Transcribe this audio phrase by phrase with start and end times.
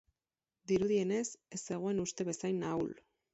[0.71, 1.27] Dirudienez,
[1.59, 2.99] ez zegoen uste bezain ahul.